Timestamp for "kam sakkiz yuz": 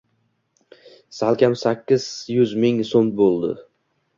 1.43-2.57